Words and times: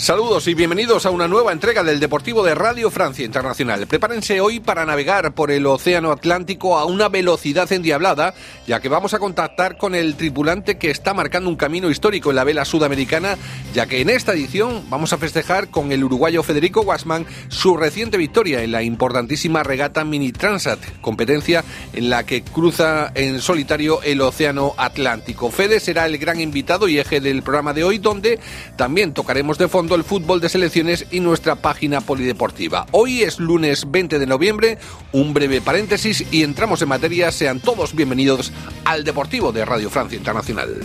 Saludos 0.00 0.48
y 0.48 0.54
bienvenidos 0.54 1.04
a 1.04 1.10
una 1.10 1.28
nueva 1.28 1.52
entrega 1.52 1.84
del 1.84 2.00
Deportivo 2.00 2.42
de 2.42 2.54
Radio 2.54 2.90
Francia 2.90 3.22
Internacional. 3.22 3.86
Prepárense 3.86 4.40
hoy 4.40 4.58
para 4.58 4.86
navegar 4.86 5.34
por 5.34 5.50
el 5.50 5.66
Océano 5.66 6.10
Atlántico 6.10 6.78
a 6.78 6.86
una 6.86 7.10
velocidad 7.10 7.70
endiablada, 7.70 8.32
ya 8.66 8.80
que 8.80 8.88
vamos 8.88 9.12
a 9.12 9.18
contactar 9.18 9.76
con 9.76 9.94
el 9.94 10.16
tripulante 10.16 10.78
que 10.78 10.90
está 10.90 11.12
marcando 11.12 11.50
un 11.50 11.56
camino 11.56 11.90
histórico 11.90 12.30
en 12.30 12.36
la 12.36 12.44
vela 12.44 12.64
sudamericana, 12.64 13.36
ya 13.74 13.84
que 13.84 14.00
en 14.00 14.08
esta 14.08 14.32
edición 14.32 14.86
vamos 14.88 15.12
a 15.12 15.18
festejar 15.18 15.68
con 15.68 15.92
el 15.92 16.02
uruguayo 16.02 16.42
Federico 16.42 16.80
Guasman 16.80 17.26
su 17.48 17.76
reciente 17.76 18.16
victoria 18.16 18.62
en 18.62 18.72
la 18.72 18.82
importantísima 18.82 19.62
regata 19.64 20.02
Mini 20.06 20.32
Transat, 20.32 20.80
competencia 21.02 21.62
en 21.92 22.08
la 22.08 22.24
que 22.24 22.40
cruza 22.42 23.12
en 23.14 23.42
solitario 23.42 24.00
el 24.02 24.22
Océano 24.22 24.72
Atlántico. 24.78 25.50
Fede 25.50 25.78
será 25.78 26.06
el 26.06 26.16
gran 26.16 26.40
invitado 26.40 26.88
y 26.88 26.98
eje 26.98 27.20
del 27.20 27.42
programa 27.42 27.74
de 27.74 27.84
hoy, 27.84 27.98
donde 27.98 28.40
también 28.76 29.12
tocaremos 29.12 29.58
de 29.58 29.68
fondo 29.68 29.89
el 29.94 30.04
fútbol 30.04 30.40
de 30.40 30.48
selecciones 30.48 31.06
y 31.10 31.20
nuestra 31.20 31.56
página 31.56 32.00
polideportiva. 32.00 32.86
Hoy 32.92 33.22
es 33.22 33.38
lunes 33.38 33.90
20 33.90 34.18
de 34.18 34.26
noviembre, 34.26 34.78
un 35.12 35.34
breve 35.34 35.60
paréntesis 35.60 36.24
y 36.30 36.42
entramos 36.42 36.82
en 36.82 36.88
materia. 36.88 37.32
Sean 37.32 37.60
todos 37.60 37.94
bienvenidos 37.94 38.52
al 38.84 39.04
Deportivo 39.04 39.52
de 39.52 39.64
Radio 39.64 39.90
Francia 39.90 40.18
Internacional. 40.18 40.84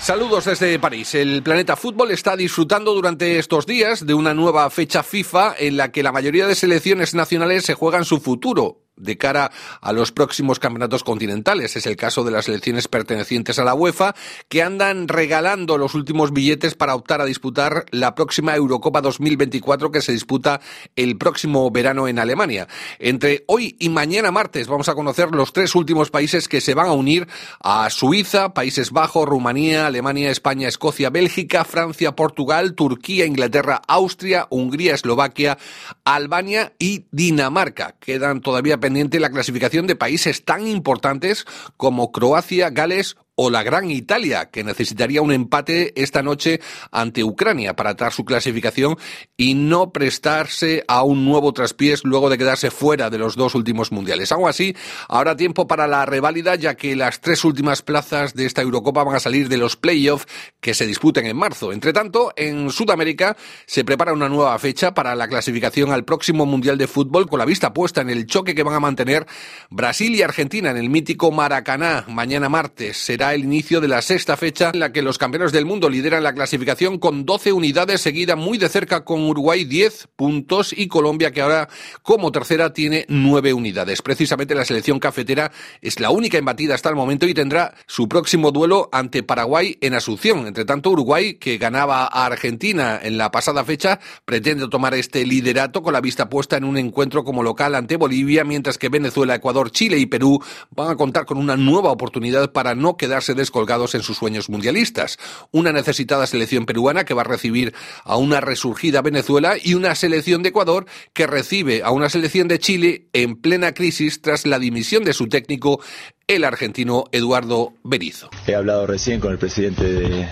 Saludos 0.00 0.46
desde 0.46 0.78
París. 0.78 1.14
El 1.14 1.42
planeta 1.42 1.76
fútbol 1.76 2.10
está 2.12 2.34
disfrutando 2.34 2.94
durante 2.94 3.38
estos 3.38 3.66
días 3.66 4.06
de 4.06 4.14
una 4.14 4.32
nueva 4.32 4.70
fecha 4.70 5.02
FIFA 5.02 5.54
en 5.58 5.76
la 5.76 5.92
que 5.92 6.02
la 6.02 6.12
mayoría 6.12 6.46
de 6.46 6.54
selecciones 6.54 7.14
nacionales 7.14 7.64
se 7.66 7.74
juegan 7.74 8.06
su 8.06 8.18
futuro 8.18 8.87
de 8.98 9.16
cara 9.16 9.50
a 9.80 9.92
los 9.92 10.12
próximos 10.12 10.58
campeonatos 10.58 11.04
continentales. 11.04 11.76
Es 11.76 11.86
el 11.86 11.96
caso 11.96 12.24
de 12.24 12.30
las 12.30 12.46
selecciones 12.46 12.88
pertenecientes 12.88 13.58
a 13.58 13.64
la 13.64 13.74
UEFA 13.74 14.14
que 14.48 14.62
andan 14.62 15.08
regalando 15.08 15.78
los 15.78 15.94
últimos 15.94 16.32
billetes 16.32 16.74
para 16.74 16.94
optar 16.94 17.20
a 17.20 17.24
disputar 17.24 17.86
la 17.90 18.14
próxima 18.14 18.54
Eurocopa 18.54 19.00
2024 19.00 19.90
que 19.90 20.02
se 20.02 20.12
disputa 20.12 20.60
el 20.96 21.16
próximo 21.16 21.70
verano 21.70 22.08
en 22.08 22.18
Alemania. 22.18 22.68
Entre 22.98 23.44
hoy 23.46 23.76
y 23.78 23.88
mañana 23.88 24.30
martes 24.30 24.68
vamos 24.68 24.88
a 24.88 24.94
conocer 24.94 25.30
los 25.32 25.52
tres 25.52 25.74
últimos 25.74 26.10
países 26.10 26.48
que 26.48 26.60
se 26.60 26.74
van 26.74 26.86
a 26.86 26.92
unir 26.92 27.26
a 27.60 27.88
Suiza, 27.90 28.54
Países 28.54 28.90
Bajos, 28.90 29.28
Rumanía, 29.28 29.86
Alemania, 29.86 30.30
España, 30.30 30.68
Escocia, 30.68 31.10
Bélgica, 31.10 31.64
Francia, 31.64 32.14
Portugal, 32.14 32.74
Turquía, 32.74 33.26
Inglaterra, 33.26 33.82
Austria, 33.86 34.46
Hungría, 34.50 34.94
Eslovaquia, 34.94 35.58
Albania 36.04 36.72
y 36.78 37.06
Dinamarca. 37.10 37.96
Quedan 38.00 38.40
todavía 38.40 38.78
la 39.20 39.30
clasificación 39.30 39.86
de 39.86 39.96
países 39.96 40.44
tan 40.44 40.66
importantes 40.66 41.44
como 41.76 42.12
Croacia, 42.12 42.70
Gales 42.70 43.16
o 43.40 43.50
la 43.50 43.62
Gran 43.62 43.88
Italia, 43.88 44.50
que 44.50 44.64
necesitaría 44.64 45.22
un 45.22 45.30
empate 45.30 45.92
esta 46.02 46.24
noche 46.24 46.60
ante 46.90 47.22
Ucrania 47.22 47.76
para 47.76 47.90
atar 47.90 48.12
su 48.12 48.24
clasificación 48.24 48.96
y 49.36 49.54
no 49.54 49.92
prestarse 49.92 50.82
a 50.88 51.04
un 51.04 51.24
nuevo 51.24 51.52
traspiés 51.52 52.02
luego 52.02 52.30
de 52.30 52.36
quedarse 52.36 52.72
fuera 52.72 53.10
de 53.10 53.18
los 53.18 53.36
dos 53.36 53.54
últimos 53.54 53.92
mundiales. 53.92 54.32
Aún 54.32 54.48
así, 54.48 54.74
habrá 55.08 55.36
tiempo 55.36 55.68
para 55.68 55.86
la 55.86 56.04
reválida, 56.04 56.56
ya 56.56 56.74
que 56.74 56.96
las 56.96 57.20
tres 57.20 57.44
últimas 57.44 57.82
plazas 57.82 58.34
de 58.34 58.44
esta 58.44 58.62
Eurocopa 58.62 59.04
van 59.04 59.14
a 59.14 59.20
salir 59.20 59.48
de 59.48 59.56
los 59.56 59.76
playoffs 59.76 60.26
que 60.60 60.74
se 60.74 60.84
disputen 60.84 61.24
en 61.26 61.36
marzo. 61.36 61.72
Entre 61.72 61.92
tanto, 61.92 62.32
en 62.34 62.70
Sudamérica 62.70 63.36
se 63.66 63.84
prepara 63.84 64.12
una 64.12 64.28
nueva 64.28 64.58
fecha 64.58 64.94
para 64.94 65.14
la 65.14 65.28
clasificación 65.28 65.92
al 65.92 66.04
próximo 66.04 66.44
Mundial 66.44 66.76
de 66.76 66.88
Fútbol, 66.88 67.28
con 67.28 67.38
la 67.38 67.44
vista 67.44 67.72
puesta 67.72 68.00
en 68.00 68.10
el 68.10 68.26
choque 68.26 68.56
que 68.56 68.64
van 68.64 68.74
a 68.74 68.80
mantener 68.80 69.28
Brasil 69.70 70.12
y 70.16 70.22
Argentina 70.22 70.72
en 70.72 70.76
el 70.76 70.90
mítico 70.90 71.30
Maracaná 71.30 72.04
mañana 72.08 72.48
martes. 72.48 72.96
Será 72.96 73.27
el 73.34 73.44
inicio 73.44 73.80
de 73.80 73.88
la 73.88 74.02
sexta 74.02 74.36
fecha 74.36 74.70
en 74.72 74.80
la 74.80 74.92
que 74.92 75.02
los 75.02 75.18
campeones 75.18 75.52
del 75.52 75.64
mundo 75.64 75.88
lideran 75.88 76.22
la 76.22 76.34
clasificación 76.34 76.98
con 76.98 77.24
12 77.24 77.52
unidades, 77.52 78.00
seguida 78.00 78.36
muy 78.36 78.58
de 78.58 78.68
cerca 78.68 79.04
con 79.04 79.22
Uruguay 79.22 79.64
10 79.64 80.08
puntos 80.16 80.72
y 80.76 80.88
Colombia 80.88 81.30
que 81.30 81.40
ahora 81.40 81.68
como 82.02 82.32
tercera 82.32 82.72
tiene 82.72 83.04
9 83.08 83.52
unidades. 83.52 84.02
Precisamente 84.02 84.54
la 84.54 84.64
selección 84.64 84.98
cafetera 84.98 85.52
es 85.80 86.00
la 86.00 86.10
única 86.10 86.38
embatida 86.38 86.74
hasta 86.74 86.88
el 86.88 86.96
momento 86.96 87.26
y 87.26 87.34
tendrá 87.34 87.74
su 87.86 88.08
próximo 88.08 88.50
duelo 88.50 88.88
ante 88.92 89.22
Paraguay 89.22 89.76
en 89.80 89.94
Asunción. 89.94 90.46
Entre 90.46 90.64
tanto, 90.64 90.90
Uruguay, 90.90 91.34
que 91.34 91.58
ganaba 91.58 92.04
a 92.04 92.26
Argentina 92.26 92.98
en 93.02 93.18
la 93.18 93.30
pasada 93.30 93.64
fecha, 93.64 94.00
pretende 94.24 94.68
tomar 94.68 94.94
este 94.94 95.24
liderato 95.24 95.82
con 95.82 95.92
la 95.92 96.00
vista 96.00 96.28
puesta 96.28 96.56
en 96.56 96.64
un 96.64 96.76
encuentro 96.76 97.24
como 97.24 97.42
local 97.42 97.74
ante 97.74 97.96
Bolivia, 97.96 98.44
mientras 98.44 98.78
que 98.78 98.88
Venezuela, 98.88 99.34
Ecuador, 99.34 99.70
Chile 99.70 99.98
y 99.98 100.06
Perú 100.06 100.42
van 100.70 100.90
a 100.90 100.96
contar 100.96 101.26
con 101.26 101.38
una 101.38 101.56
nueva 101.56 101.90
oportunidad 101.90 102.52
para 102.52 102.74
no 102.74 102.96
quedar 102.96 103.17
descolgados 103.26 103.94
en 103.94 104.02
sus 104.02 104.16
sueños 104.16 104.48
mundialistas. 104.48 105.18
Una 105.50 105.72
necesitada 105.72 106.26
selección 106.26 106.66
peruana 106.66 107.04
que 107.04 107.14
va 107.14 107.22
a 107.22 107.24
recibir 107.24 107.74
a 108.04 108.16
una 108.16 108.40
resurgida 108.40 109.02
Venezuela 109.02 109.56
y 109.62 109.74
una 109.74 109.94
selección 109.94 110.42
de 110.42 110.50
Ecuador 110.50 110.86
que 111.12 111.26
recibe 111.26 111.82
a 111.82 111.90
una 111.90 112.08
selección 112.08 112.48
de 112.48 112.58
Chile 112.58 113.08
en 113.12 113.36
plena 113.36 113.72
crisis 113.72 114.22
tras 114.22 114.46
la 114.46 114.58
dimisión 114.58 115.04
de 115.04 115.12
su 115.12 115.28
técnico, 115.28 115.80
el 116.26 116.44
argentino 116.44 117.04
Eduardo 117.12 117.74
Berizo. 117.84 118.30
He 118.46 118.54
hablado 118.54 118.86
recién 118.86 119.20
con 119.20 119.32
el 119.32 119.38
presidente 119.38 119.84
de, 119.84 120.28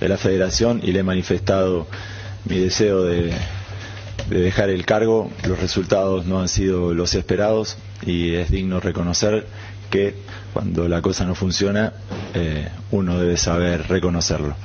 la 0.00 0.18
federación 0.18 0.80
y 0.82 0.92
le 0.92 1.00
he 1.00 1.02
manifestado 1.02 1.86
mi 2.44 2.58
deseo 2.58 3.04
de, 3.04 3.32
de 4.28 4.40
dejar 4.40 4.68
el 4.68 4.84
cargo. 4.84 5.30
Los 5.48 5.58
resultados 5.60 6.26
no 6.26 6.40
han 6.40 6.48
sido 6.48 6.92
los 6.92 7.14
esperados 7.14 7.78
y 8.06 8.34
es 8.34 8.50
digno 8.50 8.80
reconocer 8.80 9.46
que 9.94 10.12
cuando 10.52 10.88
la 10.88 11.00
cosa 11.00 11.24
no 11.24 11.36
funciona 11.36 11.92
eh, 12.34 12.68
uno 12.90 13.16
debe 13.20 13.36
saber 13.36 13.86
reconocerlo. 13.86 14.56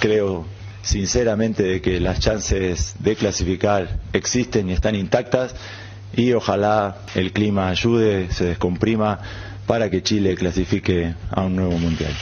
Creo 0.00 0.46
sinceramente 0.80 1.62
de 1.64 1.82
que 1.82 2.00
las 2.00 2.18
chances 2.18 2.94
de 2.98 3.14
clasificar 3.14 4.00
existen 4.14 4.70
y 4.70 4.72
están 4.72 4.94
intactas 4.94 5.54
y 6.16 6.32
ojalá 6.32 6.96
el 7.14 7.32
clima 7.32 7.68
ayude, 7.68 8.32
se 8.32 8.46
descomprima 8.46 9.18
para 9.66 9.90
que 9.90 10.02
Chile 10.02 10.34
clasifique 10.34 11.14
a 11.30 11.42
un 11.42 11.56
nuevo 11.56 11.76
mundial. 11.78 12.14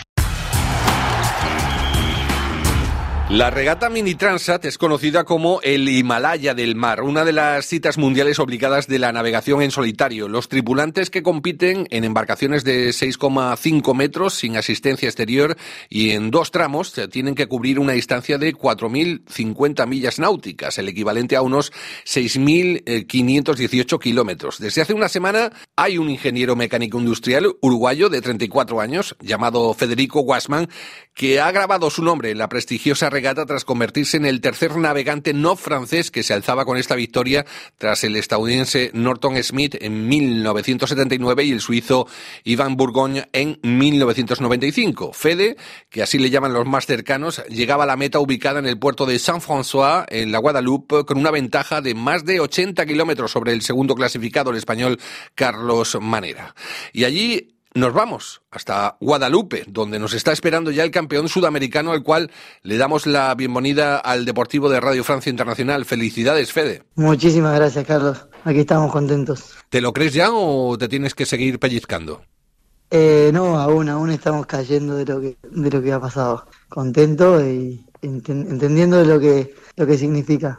La 3.30 3.50
regata 3.50 3.90
Mini 3.90 4.14
Transat 4.14 4.64
es 4.64 4.78
conocida 4.78 5.24
como 5.24 5.60
el 5.62 5.86
Himalaya 5.86 6.54
del 6.54 6.74
Mar, 6.74 7.02
una 7.02 7.26
de 7.26 7.34
las 7.34 7.66
citas 7.66 7.98
mundiales 7.98 8.38
obligadas 8.38 8.86
de 8.86 8.98
la 8.98 9.12
navegación 9.12 9.60
en 9.60 9.70
solitario. 9.70 10.28
Los 10.28 10.48
tripulantes 10.48 11.10
que 11.10 11.22
compiten 11.22 11.86
en 11.90 12.04
embarcaciones 12.04 12.64
de 12.64 12.88
6,5 12.88 13.94
metros 13.94 14.32
sin 14.32 14.56
asistencia 14.56 15.10
exterior 15.10 15.58
y 15.90 16.12
en 16.12 16.30
dos 16.30 16.50
tramos 16.50 16.94
tienen 17.10 17.34
que 17.34 17.48
cubrir 17.48 17.78
una 17.78 17.92
distancia 17.92 18.38
de 18.38 18.54
4.050 18.54 19.86
millas 19.86 20.18
náuticas, 20.18 20.78
el 20.78 20.88
equivalente 20.88 21.36
a 21.36 21.42
unos 21.42 21.70
6.518 22.06 24.00
kilómetros. 24.00 24.58
Desde 24.58 24.80
hace 24.80 24.94
una 24.94 25.10
semana 25.10 25.52
hay 25.76 25.98
un 25.98 26.08
ingeniero 26.08 26.56
mecánico 26.56 26.98
industrial 26.98 27.54
uruguayo 27.60 28.08
de 28.08 28.22
34 28.22 28.80
años 28.80 29.16
llamado 29.20 29.74
Federico 29.74 30.20
Guasman 30.20 30.70
que 31.12 31.40
ha 31.40 31.50
grabado 31.50 31.90
su 31.90 32.02
nombre 32.02 32.30
en 32.30 32.38
la 32.38 32.48
prestigiosa 32.48 33.10
tras 33.20 33.64
convertirse 33.64 34.16
en 34.16 34.26
el 34.26 34.40
tercer 34.40 34.76
navegante 34.76 35.34
no 35.34 35.56
francés 35.56 36.12
que 36.12 36.22
se 36.22 36.34
alzaba 36.34 36.64
con 36.64 36.76
esta 36.76 36.94
victoria 36.94 37.44
tras 37.76 38.04
el 38.04 38.14
estadounidense 38.14 38.92
Norton 38.94 39.42
Smith 39.42 39.74
en 39.80 40.06
1979 40.06 41.44
y 41.44 41.50
el 41.50 41.60
suizo 41.60 42.06
Ivan 42.44 42.76
Bourgogne 42.76 43.28
en 43.32 43.58
1995. 43.62 45.12
Fede, 45.12 45.56
que 45.90 46.02
así 46.02 46.18
le 46.18 46.30
llaman 46.30 46.52
los 46.52 46.66
más 46.66 46.86
cercanos, 46.86 47.42
llegaba 47.48 47.84
a 47.84 47.86
la 47.88 47.96
meta 47.96 48.20
ubicada 48.20 48.60
en 48.60 48.66
el 48.66 48.78
puerto 48.78 49.04
de 49.04 49.18
Saint-François, 49.18 50.06
en 50.08 50.30
la 50.30 50.38
Guadalupe, 50.38 51.04
con 51.04 51.18
una 51.18 51.32
ventaja 51.32 51.80
de 51.80 51.94
más 51.94 52.24
de 52.24 52.38
80 52.38 52.86
kilómetros 52.86 53.32
sobre 53.32 53.52
el 53.52 53.62
segundo 53.62 53.96
clasificado, 53.96 54.50
el 54.50 54.58
español 54.58 55.00
Carlos 55.34 55.98
Manera. 56.00 56.54
Y 56.92 57.02
allí 57.02 57.57
nos 57.78 57.92
vamos 57.94 58.42
hasta 58.50 58.96
Guadalupe, 59.00 59.64
donde 59.66 59.98
nos 59.98 60.12
está 60.12 60.32
esperando 60.32 60.70
ya 60.70 60.82
el 60.84 60.90
campeón 60.90 61.28
sudamericano, 61.28 61.92
al 61.92 62.02
cual 62.02 62.30
le 62.62 62.76
damos 62.76 63.06
la 63.06 63.34
bienvenida 63.34 63.98
al 63.98 64.24
Deportivo 64.24 64.68
de 64.68 64.80
Radio 64.80 65.04
Francia 65.04 65.30
Internacional. 65.30 65.84
Felicidades, 65.84 66.52
Fede. 66.52 66.82
Muchísimas 66.96 67.54
gracias, 67.54 67.86
Carlos. 67.86 68.26
Aquí 68.44 68.60
estamos 68.60 68.92
contentos. 68.92 69.54
¿Te 69.68 69.80
lo 69.80 69.92
crees 69.92 70.12
ya 70.12 70.30
o 70.32 70.76
te 70.78 70.88
tienes 70.88 71.14
que 71.14 71.26
seguir 71.26 71.58
pellizcando? 71.58 72.22
Eh, 72.90 73.30
no, 73.32 73.58
aún, 73.58 73.88
aún 73.88 74.10
estamos 74.10 74.46
cayendo 74.46 74.96
de 74.96 75.04
lo 75.04 75.20
que, 75.20 75.36
de 75.42 75.70
lo 75.70 75.82
que 75.82 75.92
ha 75.92 76.00
pasado. 76.00 76.46
Contento 76.68 77.44
y, 77.44 77.84
entendiendo 78.02 79.04
lo 79.04 79.18
que, 79.18 79.54
lo 79.76 79.86
que 79.86 79.98
significa. 79.98 80.58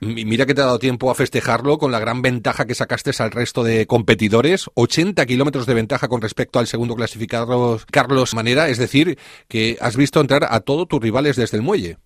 Mira 0.00 0.46
que 0.46 0.54
te 0.54 0.60
ha 0.60 0.66
dado 0.66 0.78
tiempo 0.78 1.10
a 1.10 1.14
festejarlo 1.14 1.78
con 1.78 1.92
la 1.92 1.98
gran 1.98 2.22
ventaja 2.22 2.64
que 2.64 2.74
sacaste 2.74 3.10
al 3.18 3.30
resto 3.30 3.64
de 3.64 3.86
competidores, 3.86 4.70
80 4.74 5.26
kilómetros 5.26 5.66
de 5.66 5.74
ventaja 5.74 6.08
con 6.08 6.20
respecto 6.20 6.58
al 6.58 6.66
segundo 6.66 6.94
clasificado 6.94 7.78
Carlos 7.90 8.34
Manera, 8.34 8.68
es 8.68 8.78
decir, 8.78 9.18
que 9.48 9.76
has 9.80 9.96
visto 9.96 10.20
entrar 10.20 10.46
a 10.48 10.60
todos 10.60 10.88
tus 10.88 11.00
rivales 11.00 11.36
desde 11.36 11.56
el 11.56 11.62
muelle. 11.62 11.98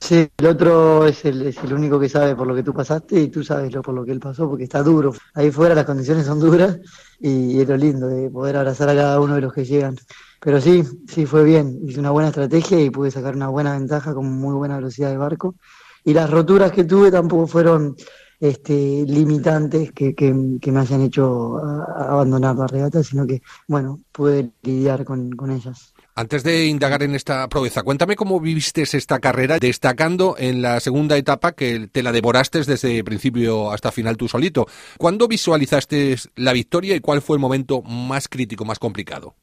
Sí, 0.00 0.28
el 0.38 0.46
otro 0.46 1.06
es 1.06 1.24
el, 1.24 1.42
es 1.42 1.58
el 1.58 1.74
único 1.74 1.98
que 1.98 2.08
sabe 2.08 2.36
por 2.36 2.46
lo 2.46 2.54
que 2.54 2.62
tú 2.62 2.72
pasaste 2.72 3.20
y 3.20 3.28
tú 3.28 3.42
sabes 3.42 3.72
lo, 3.72 3.82
por 3.82 3.94
lo 3.94 4.04
que 4.04 4.12
él 4.12 4.20
pasó, 4.20 4.48
porque 4.48 4.64
está 4.64 4.82
duro. 4.82 5.12
Ahí 5.34 5.50
fuera 5.50 5.74
las 5.74 5.84
condiciones 5.84 6.26
son 6.26 6.38
duras 6.40 6.78
y, 7.18 7.60
es 7.60 7.68
lo 7.68 7.76
lindo 7.76 8.06
de 8.06 8.30
poder 8.30 8.56
abrazar 8.56 8.88
a 8.88 8.94
cada 8.94 9.20
uno 9.20 9.34
de 9.34 9.40
los 9.42 9.52
que 9.52 9.64
llegan. 9.64 9.96
Pero 10.40 10.60
sí, 10.60 10.84
sí 11.08 11.26
fue 11.26 11.44
bien, 11.44 11.80
hice 11.82 11.98
una 12.00 12.10
buena 12.12 12.28
estrategia 12.28 12.80
y 12.80 12.90
pude 12.90 13.10
sacar 13.10 13.34
una 13.34 13.48
buena 13.48 13.72
ventaja 13.72 14.14
con 14.14 14.26
muy 14.26 14.54
buena 14.54 14.76
velocidad 14.76 15.10
de 15.10 15.18
barco. 15.18 15.56
Y 16.04 16.14
las 16.14 16.30
roturas 16.30 16.72
que 16.72 16.84
tuve 16.84 17.10
tampoco 17.10 17.46
fueron 17.48 17.96
este, 18.40 19.04
limitantes 19.06 19.92
que, 19.92 20.14
que, 20.14 20.32
me 20.32 20.80
hayan 20.80 21.02
hecho 21.02 21.58
abandonar 21.58 22.56
la 22.56 22.66
regata, 22.68 23.02
sino 23.02 23.26
que, 23.26 23.42
bueno, 23.66 24.00
pude 24.12 24.52
lidiar 24.62 25.04
con, 25.04 25.32
con 25.32 25.50
ellas. 25.50 25.92
Antes 26.18 26.42
de 26.42 26.66
indagar 26.66 27.04
en 27.04 27.14
esta 27.14 27.48
proeza, 27.48 27.84
cuéntame 27.84 28.16
cómo 28.16 28.40
viviste 28.40 28.82
esta 28.82 29.20
carrera, 29.20 29.60
destacando 29.60 30.34
en 30.36 30.62
la 30.62 30.80
segunda 30.80 31.16
etapa 31.16 31.52
que 31.52 31.88
te 31.92 32.02
la 32.02 32.10
devoraste 32.10 32.60
desde 32.64 33.04
principio 33.04 33.70
hasta 33.70 33.92
final 33.92 34.16
tú 34.16 34.26
solito. 34.26 34.66
¿Cuándo 34.98 35.28
visualizaste 35.28 36.16
la 36.34 36.52
victoria 36.52 36.96
y 36.96 37.00
cuál 37.00 37.22
fue 37.22 37.36
el 37.36 37.40
momento 37.40 37.82
más 37.82 38.26
crítico, 38.26 38.64
más 38.64 38.80
complicado? 38.80 39.36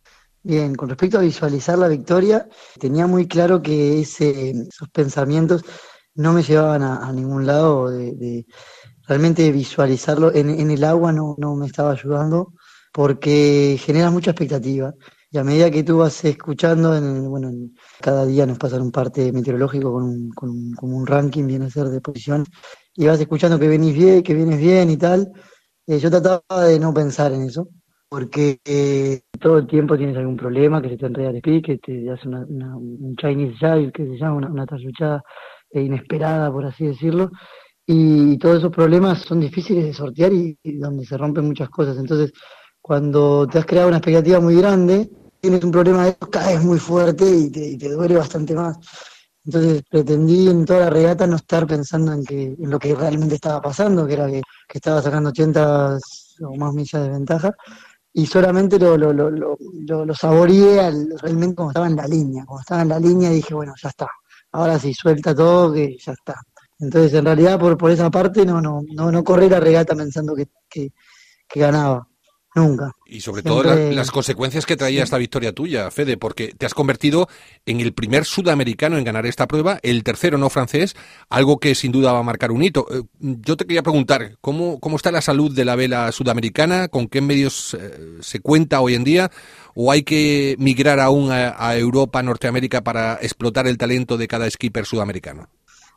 Bien, 0.44 0.76
con 0.76 0.90
respecto 0.90 1.18
a 1.18 1.22
visualizar 1.22 1.78
la 1.78 1.88
victoria, 1.88 2.50
tenía 2.78 3.08
muy 3.08 3.26
claro 3.26 3.62
que 3.62 4.02
ese, 4.02 4.50
esos 4.50 4.90
pensamientos 4.90 5.64
no 6.14 6.34
me 6.34 6.44
llevaban 6.44 6.84
a, 6.84 7.10
ningún 7.14 7.48
lado, 7.48 7.90
de, 7.90 8.46
realmente 9.08 9.50
visualizarlo 9.54 10.36
en, 10.36 10.50
en, 10.50 10.70
el 10.72 10.84
agua 10.84 11.14
no, 11.14 11.36
no 11.38 11.56
me 11.56 11.68
estaba 11.68 11.92
ayudando 11.92 12.52
porque 12.92 13.80
genera 13.82 14.12
mucha 14.12 14.32
expectativa. 14.32 14.94
Y 15.36 15.38
a 15.38 15.44
medida 15.44 15.70
que 15.70 15.84
tú 15.84 15.98
vas 15.98 16.24
escuchando, 16.24 16.96
en, 16.96 17.30
bueno, 17.30 17.52
cada 18.00 18.26
día 18.26 18.46
nos 18.46 18.58
pasan 18.58 18.82
un 18.82 18.90
parte 18.90 19.34
meteorológico 19.34 19.92
con 19.92 20.04
un, 20.04 20.30
con, 20.30 20.72
como 20.72 20.96
un 20.96 21.06
ranking, 21.06 21.46
viene 21.46 21.66
a 21.66 21.70
ser 21.70 21.88
de 21.88 22.00
posición, 22.00 22.46
y 22.96 23.06
vas 23.06 23.20
escuchando 23.20 23.60
que 23.60 23.68
venís 23.68 23.94
bien, 23.94 24.24
que 24.24 24.34
vienes 24.34 24.58
bien 24.58 24.90
y 24.90 24.96
tal. 24.96 25.30
Eh, 25.88 26.00
yo 26.00 26.10
trataba 26.10 26.64
de 26.64 26.80
no 26.80 26.94
pensar 26.94 27.34
en 27.34 27.42
eso, 27.42 27.68
porque 28.08 28.60
eh, 28.64 29.24
todo 29.38 29.58
el 29.58 29.68
tiempo 29.68 29.98
tienes 29.98 30.16
algún 30.16 30.38
problema, 30.38 30.82
que 30.82 30.88
se 30.88 30.98
te 30.98 31.06
enreda 31.06 31.32
el 31.32 31.36
speed, 31.36 31.66
que 31.66 31.78
te 31.80 32.10
hace 32.10 32.30
una, 32.30 32.46
un 32.78 33.14
Chinese 33.18 33.58
Jive, 33.58 33.92
que 33.92 34.06
se 34.06 34.18
llama 34.18 34.38
una, 34.38 34.48
una 34.48 35.22
eh, 35.72 35.82
inesperada, 35.82 36.50
por 36.50 36.66
así 36.66 36.86
decirlo, 36.86 37.30
y, 37.86 38.38
todos 38.38 38.60
esos 38.60 38.72
problemas 38.72 39.24
son 39.24 39.42
difíciles 39.42 39.84
de 39.84 39.94
sortear 39.94 40.32
y 40.32 40.58
donde 40.80 41.04
se 41.04 41.18
rompen 41.18 41.44
muchas 41.44 41.68
cosas. 41.68 41.98
Entonces, 41.98 42.32
cuando 42.80 43.46
te 43.48 43.58
has 43.58 43.66
creado 43.66 43.90
una 43.90 43.98
expectativa 43.98 44.40
muy 44.40 44.56
grande, 44.56 45.10
tienes 45.46 45.64
un 45.64 45.72
problema 45.72 46.06
de 46.06 46.10
eso, 46.10 46.30
caes 46.32 46.64
muy 46.64 46.80
fuerte 46.80 47.24
y 47.30 47.52
te, 47.52 47.90
duele 47.90 48.16
bastante 48.16 48.56
más. 48.56 48.78
Entonces 49.46 49.84
pretendí 49.88 50.50
en 50.50 50.66
toda 50.66 50.80
la 50.80 50.90
regata 50.90 51.28
no 51.28 51.36
estar 51.36 51.68
pensando 51.68 52.14
en 52.14 52.26
que 52.26 52.56
en 52.58 52.68
lo 52.68 52.80
que 52.80 52.96
realmente 52.96 53.36
estaba 53.36 53.62
pasando, 53.62 54.08
que 54.08 54.14
era 54.14 54.26
que, 54.28 54.42
estaba 54.74 55.04
sacando 55.04 55.30
80 55.30 56.00
o 56.42 56.56
más 56.56 56.74
millas 56.74 57.04
de 57.04 57.10
ventaja, 57.10 57.54
y 58.12 58.26
solamente 58.26 58.80
lo, 58.80 58.98
lo, 58.98 59.14
lo, 59.14 59.30
lo, 59.30 60.06
lo 60.06 60.16
saboreé 60.16 60.92
realmente 61.22 61.56
como 61.56 61.70
estaba 61.70 61.86
en 61.86 61.96
la 61.96 62.08
línea. 62.08 62.44
Como 62.46 62.60
estaba 62.60 62.82
en 62.82 62.90
la 62.90 63.00
línea 63.00 63.30
dije, 63.30 63.54
bueno, 63.54 63.74
ya 63.80 63.90
está, 63.90 64.08
ahora 64.52 64.80
sí, 64.80 64.96
suelta 64.96 65.36
todo, 65.36 65.74
que 65.74 65.96
ya 66.04 66.14
está. 66.14 66.42
Entonces, 66.80 67.14
en 67.14 67.26
realidad, 67.26 67.60
por, 67.60 67.78
por 67.78 67.92
esa 67.92 68.10
parte, 68.10 68.48
no, 68.48 68.60
no, 68.62 68.82
no, 68.96 69.12
no 69.12 69.24
corrí 69.24 69.48
la 69.48 69.60
regata 69.60 69.96
pensando 69.96 70.34
que, 70.34 70.48
que 70.68 71.60
ganaba. 71.60 72.08
Nunca. 72.56 72.96
Y 73.06 73.20
sobre 73.20 73.44
todo 73.44 73.64
las 73.64 74.12
consecuencias 74.12 74.66
que 74.66 74.78
traía 74.78 75.04
esta 75.04 75.18
victoria 75.18 75.52
tuya, 75.52 75.92
Fede, 75.92 76.16
porque 76.16 76.54
te 76.58 76.66
has 76.66 76.74
convertido 76.74 77.28
en 77.66 77.82
el 77.82 77.94
primer 77.94 78.24
sudamericano 78.24 78.98
en 78.98 79.04
ganar 79.04 79.26
esta 79.26 79.46
prueba, 79.46 79.78
el 79.84 80.06
tercero 80.06 80.38
no 80.38 80.50
francés, 80.50 80.96
algo 81.30 81.60
que 81.60 81.76
sin 81.76 81.92
duda 81.92 82.14
va 82.14 82.20
a 82.20 82.24
marcar 82.24 82.54
un 82.54 82.64
hito. 82.64 82.88
Eh, 82.90 83.04
yo 83.20 83.58
te 83.58 83.66
quería 83.66 83.84
preguntar, 83.84 84.38
¿cómo, 84.40 84.80
cómo 84.80 84.96
está 84.96 85.12
la 85.12 85.22
salud 85.22 85.54
de 85.54 85.66
la 85.66 85.76
vela 85.76 86.10
sudamericana? 86.14 86.88
¿Con 86.88 87.10
qué 87.10 87.20
medios 87.20 87.74
eh, 87.74 88.20
se 88.22 88.40
cuenta 88.40 88.80
hoy 88.80 88.96
en 88.96 89.04
día? 89.04 89.32
¿O 89.76 89.92
hay 89.92 90.04
que 90.04 90.56
migrar 90.58 91.02
aún 91.02 91.32
a, 91.32 91.76
Europa, 91.76 92.24
Norteamérica 92.24 92.82
para 92.86 93.16
explotar 93.16 93.68
el 93.68 93.78
talento 93.78 94.16
de 94.16 94.30
cada 94.30 94.50
skipper 94.50 94.86
sudamericano? 94.86 95.50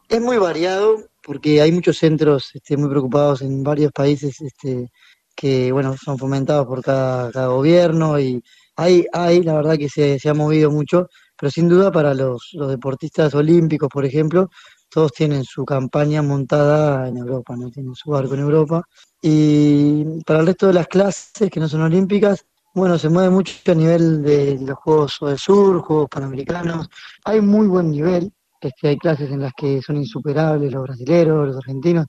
Es 0.09 0.21
muy 0.21 0.39
variado 0.39 1.05
porque 1.23 1.61
hay 1.61 1.71
muchos 1.71 1.99
centros 1.99 2.51
este, 2.55 2.77
muy 2.77 2.91
preocupados 2.91 3.43
en 3.43 3.63
varios 3.63 3.93
países 3.93 4.41
este, 4.41 4.91
que 5.39 5.71
bueno, 5.71 5.95
son 5.97 6.19
fomentados 6.19 6.67
por 6.67 6.83
cada, 6.83 7.47
gobierno 7.47 8.19
y 8.19 8.43
hay, 8.75 9.07
hay, 9.13 9.41
la 9.45 9.55
verdad 9.55 9.79
que 9.79 9.89
se, 9.89 10.19
se, 10.19 10.29
ha 10.29 10.35
movido 10.35 10.69
mucho, 10.69 11.07
pero 11.39 11.49
sin 11.49 11.69
duda 11.69 11.93
para 11.93 12.13
los, 12.13 12.51
los 12.55 12.69
deportistas 12.69 13.33
olímpicos, 13.37 13.89
por 13.89 14.05
ejemplo, 14.05 14.51
todos 14.89 15.13
tienen 15.13 15.45
su 15.45 15.65
campaña 15.65 16.23
montada 16.23 17.07
en 17.07 17.19
Europa, 17.19 17.55
¿no? 17.57 17.71
Tienen 17.71 17.95
su 17.95 18.11
barco 18.11 18.35
en 18.35 18.41
Europa. 18.41 18.83
Y 19.23 20.21
para 20.25 20.41
el 20.41 20.47
resto 20.47 20.67
de 20.67 20.73
las 20.73 20.89
clases 20.89 21.49
que 21.53 21.61
no 21.61 21.69
son 21.69 21.83
olímpicas, 21.83 22.45
bueno, 22.75 22.99
se 22.99 23.09
mueve 23.09 23.31
mucho 23.31 23.55
a 23.71 23.75
nivel 23.75 24.23
de 24.25 24.59
los 24.61 24.77
Juegos 24.79 25.19
del 25.21 25.39
Sur, 25.39 25.83
Juegos 25.83 26.09
Panamericanos. 26.11 26.89
Hay 27.25 27.41
muy 27.41 27.69
buen 27.69 27.93
nivel, 27.93 28.33
es 28.61 28.73
que 28.81 28.89
hay 28.89 28.99
clases 28.99 29.31
en 29.31 29.43
las 29.43 29.53
que 29.57 29.81
son 29.83 29.99
insuperables 29.99 30.73
los 30.73 30.83
brasileños, 30.83 31.47
los 31.47 31.57
argentinos. 31.59 32.07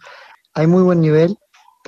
Hay 0.56 0.66
muy 0.66 0.82
buen 0.82 1.00
nivel 1.00 1.38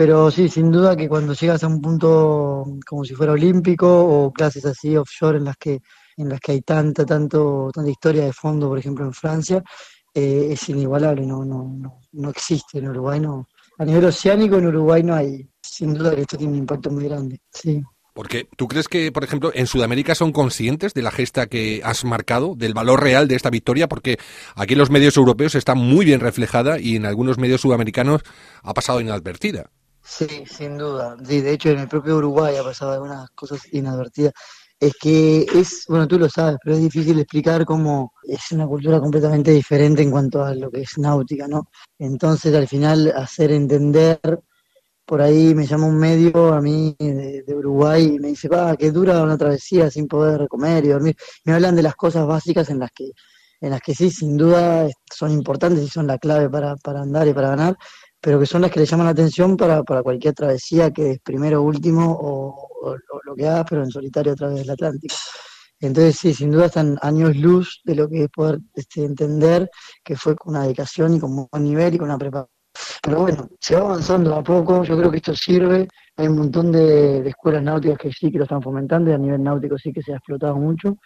pero 0.01 0.31
sí, 0.31 0.50
sin 0.50 0.71
duda 0.71 0.98
que 0.98 1.07
cuando 1.07 1.33
llegas 1.33 1.63
a 1.63 1.68
un 1.68 1.80
punto 1.80 2.65
como 2.88 3.06
si 3.06 3.13
fuera 3.13 3.33
olímpico 3.33 3.88
o 3.88 4.33
clases 4.33 4.65
así 4.65 4.98
offshore 4.98 5.38
en 5.38 5.45
las 5.45 5.57
que 5.57 5.80
en 6.18 6.27
las 6.27 6.39
que 6.39 6.53
hay 6.53 6.62
tanta 6.62 7.06
tanto 7.06 7.69
tanta 7.71 7.88
historia 7.88 8.25
de 8.25 8.33
fondo, 8.33 8.68
por 8.68 8.80
ejemplo 8.80 9.06
en 9.06 9.13
Francia, 9.13 9.63
eh, 10.12 10.48
es 10.53 10.69
inigualable, 10.69 11.24
no, 11.27 11.45
no, 11.45 11.71
no, 11.77 12.01
no 12.13 12.30
existe 12.31 12.80
en 12.80 12.89
Uruguay, 12.89 13.19
no. 13.19 13.48
A 13.77 13.86
nivel 13.86 14.06
oceánico 14.06 14.57
en 14.57 14.65
Uruguay 14.65 15.03
no 15.03 15.13
hay. 15.13 15.48
Sin 15.62 15.94
duda 15.94 16.15
que 16.15 16.21
esto 16.21 16.36
tiene 16.36 16.54
un 16.54 16.59
impacto 16.59 16.89
muy 16.89 17.04
grande, 17.04 17.39
sí. 17.54 17.83
Porque 18.15 18.47
tú 18.57 18.68
crees 18.68 18.88
que, 18.88 19.12
por 19.12 19.24
ejemplo, 19.24 19.51
en 19.54 19.68
Sudamérica 19.68 20.15
son 20.15 20.31
conscientes 20.31 20.95
de 20.95 21.04
la 21.04 21.12
gesta 21.12 21.45
que 21.45 21.81
has 21.83 22.04
marcado, 22.06 22.56
del 22.56 22.74
valor 22.74 23.04
real 23.04 23.27
de 23.27 23.36
esta 23.36 23.51
victoria, 23.51 23.88
porque 23.88 24.18
aquí 24.56 24.74
en 24.74 24.80
los 24.80 24.89
medios 24.89 25.15
europeos 25.15 25.54
está 25.54 25.75
muy 25.75 26.06
bien 26.06 26.21
reflejada 26.21 26.80
y 26.80 26.95
en 26.95 27.06
algunos 27.06 27.38
medios 27.38 27.62
sudamericanos 27.62 28.24
ha 28.63 28.74
pasado 28.74 29.00
inadvertida. 29.00 29.69
Sí, 30.03 30.45
sin 30.45 30.77
duda. 30.77 31.15
Sí, 31.24 31.42
de 31.42 31.53
hecho, 31.53 31.69
en 31.69 31.80
el 31.80 31.88
propio 31.88 32.18
Uruguay 32.18 32.56
ha 32.57 32.63
pasado 32.63 32.94
algunas 32.94 33.30
cosas 33.31 33.62
inadvertidas. 33.71 34.33
Es 34.80 34.94
que 35.00 35.45
es, 35.53 35.86
bueno, 35.88 36.07
tú 36.07 36.18
lo 36.18 36.27
sabes, 36.27 36.57
pero 36.63 36.75
es 36.75 36.81
difícil 36.81 37.19
explicar 37.19 37.65
cómo 37.65 38.13
es 38.24 38.51
una 38.51 38.65
cultura 38.65 39.00
completamente 39.00 39.51
diferente 39.51 40.01
en 40.01 40.09
cuanto 40.09 40.44
a 40.44 40.56
lo 40.56 40.71
que 40.71 40.81
es 40.81 40.98
náutica, 40.98 41.48
¿no? 41.48 41.69
Entonces, 42.00 42.53
al 42.56 42.68
final, 42.68 43.13
hacer 43.15 43.51
entender, 43.51 44.19
por 45.06 45.21
ahí 45.21 45.53
me 45.53 45.68
llama 45.68 45.88
un 45.88 45.98
medio 45.98 46.54
a 46.54 46.62
mí 46.62 46.95
de, 46.97 47.44
Uruguay 47.56 48.16
y 48.16 48.19
me 48.19 48.30
dice, 48.30 48.47
va, 48.49 48.75
que 48.75 48.92
dura 48.92 49.21
una 49.21 49.37
travesía 49.37 49.92
sin 49.92 50.07
poder 50.07 50.47
comer 50.47 50.85
y 50.85 50.90
dormir. 50.90 51.16
Me 51.45 51.54
hablan 51.54 51.75
de 51.75 51.83
las 51.83 51.95
cosas 51.95 52.25
básicas 52.25 52.69
en 52.69 52.80
las 52.80 52.92
que 52.92 53.11
en 53.61 53.69
las 53.69 53.81
que 53.81 53.94
sí, 53.94 54.09
sin 54.09 54.37
duda, 54.37 54.87
son 55.14 55.31
importantes 55.31 55.83
y 55.83 55.87
son 55.87 56.07
la 56.07 56.18
clave 56.18 56.49
para, 56.49 56.75
para 56.78 57.02
andar 57.02 57.28
y 57.28 57.33
para 57.33 57.49
ganar, 57.49 57.78
pero 58.21 58.40
que 58.40 58.45
son 58.45 58.61
las 58.61 58.71
que 58.71 58.80
le 58.80 58.85
llaman 58.85 59.07
la 59.07 59.11
atención 59.11 59.57
para, 59.57 59.83
para 59.83 60.04
cualquier 60.04 60.35
travesía, 60.35 60.92
que 60.92 61.11
es 61.11 61.19
primero 61.19 61.63
último 61.63 62.18
o, 62.21 62.95
lo 63.25 63.35
que 63.35 63.47
hagas, 63.47 63.66
pero 63.69 63.83
en 63.83 63.92
solitario 63.92 64.33
a 64.33 64.35
través 64.35 64.59
del 64.59 64.69
Atlántico. 64.69 65.16
Entonces, 65.80 66.18
sí, 66.18 66.33
sin 66.33 66.51
duda 66.51 66.68
están 66.68 66.97
años 67.01 67.35
luz 67.35 67.81
de 67.83 67.95
lo 67.95 68.07
que 68.07 68.23
es 68.23 68.30
poder 68.30 68.59
este, 68.75 69.04
entender 69.04 69.69
que 70.04 70.16
fue 70.16 70.35
con 70.35 70.54
una 70.54 70.63
dedicación 70.63 71.16
y 71.16 71.19
con 71.19 71.35
buen 71.35 71.63
nivel 71.63 71.95
y 71.95 71.97
con 71.97 72.09
una 72.09 72.18
preparación. 72.18 72.54
Pero 73.01 73.21
bueno, 73.21 73.49
se 73.59 73.75
va 73.75 73.81
avanzando 73.81 74.35
a 74.35 74.44
poco, 74.44 74.83
yo 74.83 74.97
creo 74.97 75.11
que 75.11 75.18
esto 75.18 75.35
sirve, 75.35 75.87
hay 76.16 76.28
un 76.28 76.37
montón 76.37 76.71
de, 76.71 77.21
de 77.21 77.30
escuelas 77.30 77.63
náuticas 77.63 77.97
que 77.97 78.11
sí 78.11 78.31
que 78.31 78.37
lo 78.37 78.44
están 78.44 78.61
fomentando 78.61 79.09
y 79.09 79.13
a 79.13 79.18
nivel 79.18 79.44
náutico 79.44 79.78
sí 79.78 79.92
que 79.92 80.01
se 80.01 80.13
ha 80.13 80.18
explotado 80.18 80.56
mucho. 80.56 80.97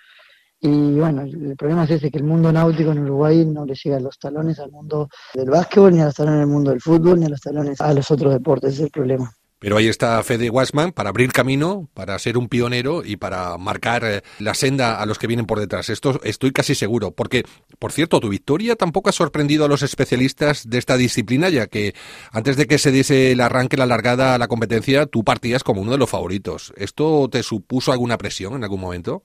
Y 0.65 0.99
bueno, 0.99 1.21
el 1.21 1.55
problema 1.55 1.83
es 1.83 1.91
ese, 1.91 2.09
que 2.09 2.17
el 2.17 2.23
mundo 2.23 2.51
náutico 2.51 2.91
en 2.91 2.97
Uruguay 2.97 3.45
no 3.45 3.65
le 3.65 3.75
llega 3.75 3.97
a 3.97 3.99
los 3.99 4.17
talones 4.17 4.59
al 4.59 4.71
mundo 4.71 5.09
del 5.35 5.51
básquetbol, 5.51 5.93
ni 5.93 6.01
a 6.01 6.05
los 6.05 6.15
talones 6.15 6.39
del 6.39 6.47
mundo 6.47 6.71
del 6.71 6.81
fútbol, 6.81 7.19
ni 7.19 7.27
a 7.27 7.29
los 7.29 7.39
talones 7.39 7.79
a 7.79 7.93
los 7.93 8.09
otros 8.09 8.33
deportes, 8.33 8.73
ese 8.73 8.81
es 8.81 8.85
el 8.85 8.91
problema. 8.91 9.31
Pero 9.59 9.77
ahí 9.77 9.87
está 9.87 10.21
Fede 10.23 10.49
Wasman 10.49 10.91
para 10.91 11.09
abrir 11.09 11.31
camino, 11.31 11.87
para 11.93 12.17
ser 12.17 12.35
un 12.39 12.49
pionero 12.49 13.05
y 13.05 13.15
para 13.15 13.59
marcar 13.59 14.03
eh, 14.05 14.21
la 14.39 14.55
senda 14.55 14.99
a 14.99 15.05
los 15.05 15.19
que 15.19 15.27
vienen 15.27 15.45
por 15.45 15.59
detrás. 15.59 15.89
Esto 15.89 16.19
estoy 16.23 16.51
casi 16.51 16.73
seguro. 16.73 17.11
Porque, 17.11 17.43
por 17.77 17.91
cierto, 17.91 18.19
tu 18.19 18.29
victoria 18.29 18.75
tampoco 18.75 19.09
ha 19.09 19.13
sorprendido 19.13 19.65
a 19.65 19.67
los 19.67 19.83
especialistas 19.83 20.67
de 20.67 20.79
esta 20.79 20.97
disciplina, 20.97 21.49
ya 21.49 21.67
que 21.67 21.93
antes 22.31 22.57
de 22.57 22.65
que 22.65 22.79
se 22.79 22.91
diese 22.91 23.31
el 23.31 23.41
arranque, 23.41 23.77
la 23.77 23.85
largada 23.85 24.33
a 24.33 24.37
la 24.39 24.47
competencia, 24.47 25.05
tú 25.05 25.23
partías 25.23 25.63
como 25.63 25.81
uno 25.81 25.91
de 25.91 25.99
los 25.99 26.09
favoritos. 26.09 26.73
¿Esto 26.75 27.29
te 27.29 27.43
supuso 27.43 27.91
alguna 27.91 28.17
presión 28.17 28.55
en 28.55 28.63
algún 28.63 28.81
momento? 28.81 29.23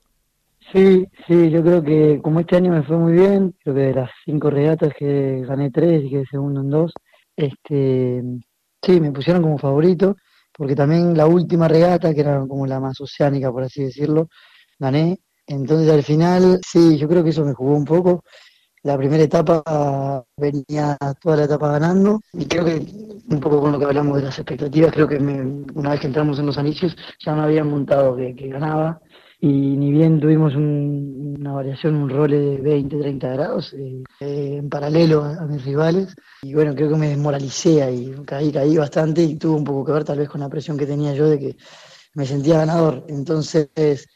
Sí, 0.72 1.04
sí, 1.26 1.50
yo 1.50 1.62
creo 1.62 1.82
que 1.82 2.20
como 2.22 2.40
este 2.40 2.56
año 2.56 2.70
me 2.72 2.84
fue 2.84 2.96
muy 2.96 3.12
bien, 3.12 3.54
creo 3.62 3.74
que 3.74 3.80
de 3.80 3.94
las 3.94 4.10
cinco 4.24 4.50
regatas 4.50 4.92
que 4.96 5.42
gané 5.44 5.70
tres 5.70 6.04
y 6.04 6.10
quedé 6.10 6.24
segundo 6.26 6.60
en 6.60 6.70
dos, 6.70 6.92
este, 7.36 8.22
sí, 8.80 9.00
me 9.00 9.10
pusieron 9.10 9.42
como 9.42 9.58
favorito, 9.58 10.16
porque 10.56 10.76
también 10.76 11.16
la 11.16 11.26
última 11.26 11.66
regata, 11.66 12.14
que 12.14 12.20
era 12.20 12.46
como 12.46 12.66
la 12.66 12.78
más 12.78 13.00
oceánica, 13.00 13.50
por 13.50 13.64
así 13.64 13.82
decirlo, 13.82 14.28
gané. 14.78 15.18
Entonces 15.46 15.90
al 15.90 16.04
final, 16.04 16.60
sí, 16.64 16.96
yo 16.98 17.08
creo 17.08 17.24
que 17.24 17.30
eso 17.30 17.44
me 17.44 17.54
jugó 17.54 17.74
un 17.76 17.84
poco. 17.84 18.22
la 18.82 18.96
primera 18.96 19.22
etapa 19.24 20.24
venía 20.36 20.96
toda 21.20 21.36
la 21.36 21.44
etapa 21.44 21.72
ganando 21.72 22.20
y 22.32 22.46
creo 22.46 22.64
que 22.64 22.76
un 23.28 23.40
poco 23.40 23.60
con 23.60 23.72
lo 23.72 23.78
que 23.78 23.84
hablamos 23.86 24.18
de 24.18 24.24
las 24.24 24.38
expectativas, 24.38 24.92
creo 24.92 25.08
que 25.08 25.16
una 25.18 25.90
vez 25.90 26.00
que 26.00 26.06
entramos 26.06 26.38
en 26.38 26.46
los 26.46 26.58
anillos 26.58 26.96
ya 27.24 27.34
me 27.34 27.42
habían 27.42 27.68
montado 27.70 28.16
que, 28.16 28.32
ganaba 28.48 29.00
y 29.40 29.48
ni 29.48 29.90
bien 29.90 30.20
tuvimos 30.20 30.54
una 30.54 31.52
variación, 31.52 31.94
un 31.94 32.10
rol 32.10 32.30
de 32.30 32.58
20, 32.58 32.98
30 32.98 33.28
grados 33.28 33.72
eh, 33.72 34.02
en 34.20 34.68
paralelo 34.68 35.24
a, 35.24 35.46
mis 35.46 35.64
rivales 35.64 36.14
y 36.42 36.52
bueno, 36.52 36.74
creo 36.74 36.90
que 36.90 36.96
me 36.96 37.08
desmoralicé 37.08 37.82
ahí, 37.82 38.14
caí, 38.26 38.52
caí 38.52 38.76
bastante 38.76 39.22
y 39.22 39.36
tuvo 39.36 39.56
un 39.56 39.64
poco 39.64 39.86
que 39.86 39.92
ver 39.92 40.04
tal 40.04 40.18
vez 40.18 40.28
con 40.28 40.40
la 40.40 40.48
presión 40.50 40.76
que 40.76 40.86
tenía 40.86 41.14
yo 41.14 41.26
de 41.26 41.38
que 41.38 41.56
me 42.14 42.26
sentía 42.26 42.58
ganador. 42.58 43.04
Entonces, 43.08 43.70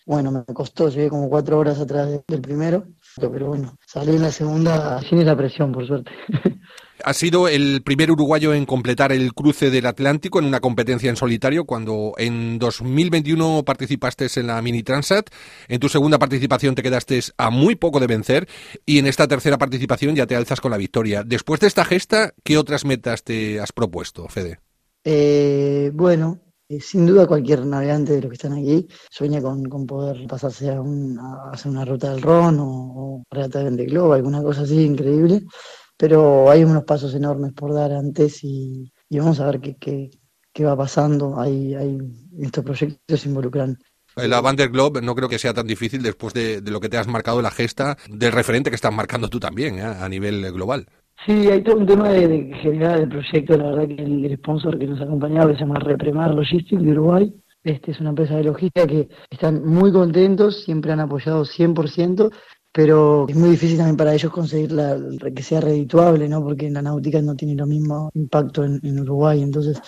bueno, 0.05 0.31
me 0.31 0.45
costó, 0.53 0.89
llegué 0.89 1.09
como 1.09 1.29
cuatro 1.29 1.59
horas 1.59 1.79
atrás 1.79 2.09
del 2.27 2.41
primero, 2.41 2.85
pero 3.17 3.49
bueno, 3.49 3.77
salí 3.87 4.17
en 4.17 4.23
la 4.23 4.33
segunda 4.33 5.01
sin 5.01 5.25
la 5.25 5.37
presión, 5.37 5.73
por 5.73 5.87
suerte. 5.87 6.11
Ha 7.03 7.13
sido 7.13 7.49
el 7.49 7.83
primer 7.83 8.11
uruguayo 8.13 8.55
en 8.55 8.67
completar 8.67 9.11
el 9.11 9.35
cruce 9.35 9.71
del 9.71 9.87
Atlántico 9.87 10.39
en 10.39 10.45
una 10.45 10.61
competencia 10.61 11.11
en 11.11 11.17
solitario 11.17 11.65
cuando 11.65 12.13
en 12.19 12.59
2021 12.59 13.65
participaste 13.65 14.29
en 14.37 14.47
la 14.47 14.63
Mini 14.63 14.83
Transat. 14.83 15.29
En 15.69 15.81
tu 15.81 15.89
segunda 15.89 16.19
participación 16.19 16.75
te 16.75 16.83
quedaste 16.83 17.21
a 17.37 17.51
muy 17.51 17.75
poco 17.75 17.99
de 17.99 18.07
vencer 18.07 18.49
y 18.87 18.99
en 18.99 19.07
esta 19.07 19.27
tercera 19.27 19.59
participación 19.59 20.15
ya 20.15 20.27
te 20.27 20.37
alzas 20.37 20.61
con 20.61 20.71
la 20.71 20.77
victoria. 20.77 21.25
Después 21.25 21.61
de 21.61 21.67
esta 21.67 21.85
gesta, 21.85 22.33
¿qué 22.45 22.59
otras 22.59 22.85
metas 22.85 23.25
te 23.25 23.59
has 23.61 23.73
propuesto, 23.73 24.29
Fede? 24.29 24.61
Eh, 25.03 25.91
bueno, 25.93 26.41
eh, 26.69 26.81
sin 26.81 27.07
duda 27.07 27.27
cualquier 27.27 27.67
navegante 27.67 28.15
de 28.15 28.23
los 28.23 28.31
que 28.31 28.37
están 28.37 28.55
aquí 28.55 28.87
sueña 29.11 29.43
con, 29.43 29.65
poder 29.87 30.27
pasarse 30.27 30.71
a, 30.71 30.81
hacer 31.53 31.71
una 31.71 31.85
ruta 31.85 32.13
del 32.13 32.23
Ron 32.23 32.59
o, 32.61 32.67
o 32.67 33.23
regata 33.31 33.63
de 33.63 33.85
Globo, 33.85 34.15
alguna 34.15 34.43
cosa 34.43 34.63
así 34.63 34.81
increíble, 34.81 35.43
pero 36.07 36.51
hay 36.51 36.63
unos 36.65 36.85
pasos 36.85 37.15
enormes 37.15 37.55
por 37.55 37.73
dar 37.73 37.91
antes 37.91 38.45
y, 38.45 38.93
vamos 39.09 39.41
a 39.41 39.47
ver 39.47 39.59
qué, 39.59 40.11
qué, 40.53 40.65
va 40.65 40.77
pasando. 40.77 41.41
Hay, 41.41 41.75
hay, 41.75 41.97
estos 42.41 42.63
proyectos 42.63 43.21
se 43.21 43.29
involucran 43.31 43.79
la 44.17 44.43
Vander 44.43 44.69
Globe 44.69 45.01
no 45.01 45.15
creo 45.15 45.31
que 45.31 45.39
sea 45.39 45.55
tan 45.55 45.67
difícil 45.67 46.03
después 46.03 46.35
de, 46.35 46.61
lo 46.71 46.79
que 46.79 46.91
te 46.91 46.99
has 46.99 47.09
marcado 47.09 47.41
la 47.41 47.51
gesta 47.51 47.97
del 48.09 48.33
referente 48.33 48.71
que 48.71 48.77
estás 48.77 48.95
marcando 48.95 49.29
tú 49.29 49.41
también 49.41 49.79
¿eh? 49.79 49.83
a 49.83 50.07
nivel 50.11 50.53
global. 50.53 50.87
Sí, 51.25 51.49
hay 51.49 51.65
todo 51.65 51.79
un 51.79 51.87
tema 51.87 52.11
de, 52.11 52.53
general 52.61 53.01
del 53.01 53.09
proyecto, 53.09 53.57
la 53.57 53.71
verdad 53.71 53.89
que 53.89 54.03
el, 54.03 54.37
sponsor 54.37 54.79
que 54.79 54.87
nos 54.87 55.01
ha 55.01 55.05
acompañado 55.05 55.55
se 55.55 55.61
llama 55.61 55.81
Repremar 55.81 56.35
Logistics 56.35 56.83
de 56.83 56.91
Uruguay. 56.91 57.35
Este 57.65 57.93
es 57.93 58.01
una 58.01 58.11
empresa 58.11 58.37
de 58.37 58.45
logística 58.45 58.87
que 58.87 59.09
están 59.31 59.65
muy 59.65 59.91
contentos, 59.91 60.65
siempre 60.65 60.93
han 60.93 61.01
apoyado 61.01 61.47
100%, 61.47 62.31
pero 62.75 63.27
es 63.29 63.37
muy 63.37 63.51
difícil 63.51 63.77
también 63.77 63.97
para 63.97 64.13
ellos 64.13 64.33
conseguir 64.33 64.73
la, 64.73 64.99
que 65.33 65.43
sea 65.45 65.61
redituable, 65.61 66.29
¿no? 66.29 66.43
Porque 66.43 66.69
la 66.69 66.83
náutica 66.83 67.23
no 67.23 67.37
tiene 67.37 67.55
lo 67.55 67.67
mismo 67.67 68.11
impacto 68.15 68.65
en, 68.65 68.99
Uruguay, 68.99 69.43
entonces 69.43 69.81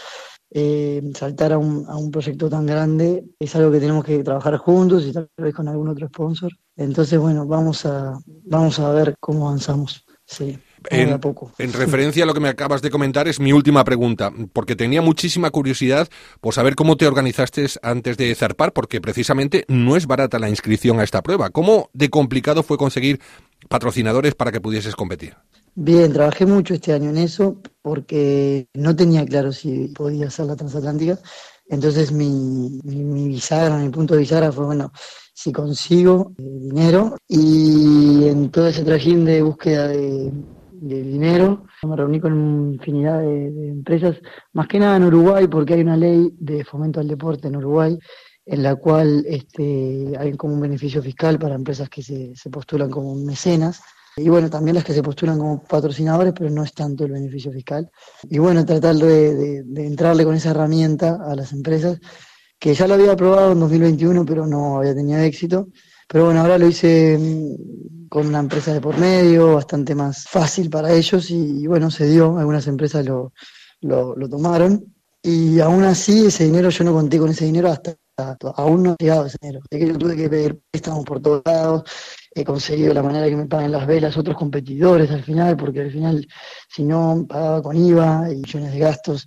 eh, 0.51 1.03
saltar 1.17 1.53
a 1.53 1.59
un, 1.59 1.85
a 1.89 1.97
un 1.97 2.13
proyecto 2.13 2.49
tan 2.49 2.65
grande 2.65 3.25
es 3.41 3.57
algo 3.57 3.73
que 3.73 3.81
tenemos 3.81 4.05
que 4.05 4.23
trabajar 4.23 4.57
juntos 4.59 5.05
y 5.05 5.13
tal 5.13 5.29
vez 5.37 5.53
con 5.53 5.67
algún 5.67 5.89
otro 5.89 6.07
sponsor. 6.07 6.53
Entonces, 6.77 7.19
bueno, 7.19 7.45
vamos 7.45 7.85
a, 7.87 8.21
vamos 8.45 8.79
a 8.79 8.93
ver 8.93 9.17
cómo 9.19 9.49
avanzamos. 9.49 10.05
Sí. 10.25 10.57
En, 10.91 11.21
en, 11.59 11.73
referencia 11.73 12.25
a 12.25 12.27
lo 12.27 12.35
que 12.35 12.41
me 12.41 12.49
acabas 12.49 12.83
de 12.83 12.91
comentar, 12.91 13.29
es 13.29 13.41
mi 13.41 13.53
última 13.53 13.85
pregunta, 13.85 14.33
porque 14.53 14.77
tenía 14.77 15.03
muchísima 15.03 15.51
curiosidad 15.51 16.09
por 16.41 16.55
saber 16.55 16.75
cómo 16.75 16.97
te 16.97 17.07
organizaste 17.07 17.67
antes 17.83 18.17
de 18.17 18.35
zarpar, 18.35 18.73
porque 18.73 19.01
precisamente 19.01 19.65
no 19.69 19.97
es 19.97 20.07
barata 20.07 20.39
la 20.39 20.49
inscripción 20.49 21.01
a 21.01 21.05
esta 21.05 21.23
prueba. 21.23 21.51
¿Cómo 21.51 21.91
de 21.93 22.11
complicado 22.11 22.63
fue 22.63 22.79
conseguir 22.79 23.21
patrocinadores 23.69 24.35
para 24.35 24.53
que 24.53 24.61
pudieses 24.61 24.95
competir? 24.95 25.35
Bien, 25.75 26.13
trabajé 26.13 26.47
mucho 26.47 26.75
este 26.75 26.93
año 26.95 27.11
en 27.11 27.19
eso 27.19 27.61
porque 27.83 28.67
no 28.75 28.97
tenía 28.97 29.27
claro 29.27 29.53
si 29.53 29.89
podía 29.89 30.29
hacer 30.29 30.47
la 30.47 30.57
transatlántica. 30.57 31.19
Entonces 31.69 32.13
mi, 32.13 32.81
mi, 32.85 33.05
mi 33.05 33.29
bisagra, 33.29 33.77
mi 33.77 33.91
punto 33.91 34.15
de 34.15 34.21
bisagra 34.21 34.53
fue, 34.53 34.65
bueno, 34.65 34.93
si 35.35 35.53
consigo 35.53 36.33
eh, 36.39 36.43
dinero 36.43 37.19
y 37.29 38.25
en 38.27 38.51
todo 38.51 38.69
ese 38.69 38.85
trajín 38.85 39.27
de 39.27 39.43
búsqueda 39.43 39.89
de, 39.89 40.33
de 40.81 41.03
dinero. 41.03 41.67
Me 41.83 41.97
reuní 41.97 42.21
con 42.21 42.75
infinidad 42.75 43.21
de, 43.21 43.69
empresas, 43.69 44.17
más 44.53 44.69
que 44.69 44.79
nada 44.79 44.97
en 44.97 45.05
Uruguay, 45.05 45.47
porque 45.49 45.75
hay 45.75 45.81
una 45.81 45.97
ley 45.97 46.31
de 46.39 46.65
fomento 46.65 47.01
al 47.01 47.09
deporte 47.09 47.49
en 47.49 47.57
Uruguay 47.57 47.99
en 48.49 48.63
la 48.63 48.77
cual 48.77 49.25
este, 49.27 50.13
hay 50.17 50.37
como 50.37 50.55
un 50.55 50.61
beneficio 50.61 51.03
fiscal 51.03 51.39
para 51.39 51.57
empresas 51.57 51.89
que 51.89 52.03
se, 52.03 52.51
postulan 52.51 52.91
como 52.91 53.15
mecenas. 53.17 53.81
Y 54.17 54.29
bueno, 54.29 54.49
también 54.49 54.77
las 54.77 54.85
que 54.85 54.95
se 54.95 55.03
postulan 55.03 55.39
como 55.39 55.63
patrocinadores, 55.65 56.33
pero 56.33 56.49
no 56.51 56.63
es 56.63 56.73
tanto 56.73 57.05
el 57.05 57.13
beneficio 57.13 57.51
fiscal. 57.53 57.91
Y 58.31 58.39
bueno, 58.39 58.65
tratar 58.65 58.95
de, 58.95 59.65
de 59.65 59.87
entrarle 59.87 60.25
con 60.25 60.35
esa 60.35 60.51
herramienta 60.51 61.19
a 61.27 61.35
las 61.35 61.53
empresas, 61.53 61.99
que 62.59 62.73
ya 62.73 62.87
lo 62.87 62.95
había 62.95 63.17
probado 63.17 63.53
en 63.53 63.61
2021, 63.61 64.25
pero 64.25 64.47
no 64.47 64.79
había 64.79 64.95
tenido 64.95 65.19
éxito. 65.19 65.69
Pero 66.09 66.27
bueno, 66.27 66.41
ahora 66.41 66.59
lo 66.59 66.69
hice 66.69 67.19
mm, 67.19 68.09
con 68.09 68.27
una 68.27 68.39
empresa 68.39 68.73
de 68.73 68.81
por 68.81 68.97
medio, 68.99 69.55
bastante 69.55 69.95
más 69.95 70.25
fácil 70.29 70.71
para 70.71 70.93
ellos 70.93 71.31
y, 71.31 71.67
bueno, 71.67 71.91
se 71.91 72.07
dio, 72.09 72.39
algunas 72.39 72.67
empresas 72.67 73.05
lo, 73.05 73.33
lo, 73.81 74.29
tomaron 74.29 74.95
y 75.23 75.59
aún 75.61 75.85
así 75.85 76.27
ese 76.27 76.45
dinero 76.45 76.71
yo 76.71 76.85
no 76.85 76.93
conté 76.93 77.19
con 77.19 77.31
ese 77.31 77.47
dinero 77.47 77.69
hasta, 77.69 77.97
aún 78.57 78.85
no 78.85 78.91
ha 78.93 78.97
llegado 78.99 79.27
ese 79.27 79.39
dinero. 79.41 79.61
que 79.69 79.87
yo 79.87 79.99
tuve 79.99 80.17
que 80.17 80.31
pedir 80.31 80.61
préstamos 80.71 81.05
por 81.05 81.21
todos 81.21 81.43
lados, 81.45 81.83
he 82.33 82.45
conseguido 82.45 82.95
la 82.95 83.03
manera 83.03 83.29
que 83.29 83.37
me 83.37 83.47
paguen 83.47 83.73
las 83.73 83.87
velas 83.87 84.17
otros 84.17 84.37
competidores 84.37 85.11
al 85.11 85.25
final, 85.25 85.57
porque 85.57 85.81
al 85.81 85.91
final 85.91 86.27
si 86.69 86.85
no 86.85 87.27
pagaba 87.29 87.63
con 87.63 87.77
IVA 87.77 88.31
y 88.31 88.37
millones 88.37 88.73
de 88.73 88.79
gastos. 88.79 89.27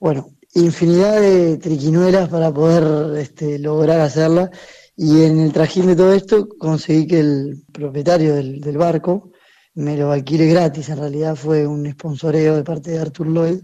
Bueno, 0.00 0.30
infinidad 0.54 1.20
de 1.20 1.58
triquinuelas 1.58 2.28
para 2.28 2.52
poder 2.52 3.18
este, 3.18 3.58
lograr 3.58 4.00
hacerla 4.00 4.50
y 4.96 5.24
en 5.24 5.40
el 5.40 5.52
trajín 5.52 5.86
de 5.86 5.96
todo 5.96 6.14
esto 6.14 6.48
conseguí 6.58 7.06
que 7.06 7.20
el 7.20 7.54
propietario 7.70 8.34
del, 8.34 8.78
barco 8.78 9.30
me 9.74 9.96
lo 9.96 10.10
alquile 10.10 10.46
gratis. 10.46 10.88
En 10.88 10.98
realidad 10.98 11.36
fue 11.36 11.66
un 11.66 11.86
sponsoreo 11.90 12.56
de 12.56 12.64
parte 12.64 12.92
de 12.92 13.00
Arthur 13.00 13.28
Lloyd 13.28 13.60